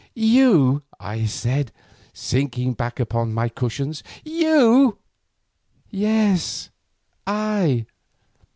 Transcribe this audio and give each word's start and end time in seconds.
"You!" 0.15 0.81
I 0.99 1.25
said, 1.27 1.71
sinking 2.11 2.73
back 2.73 2.99
upon 2.99 3.35
my 3.35 3.49
cushions. 3.49 4.01
"You!" 4.25 4.97
"Yes, 5.91 6.71
I. 7.27 7.85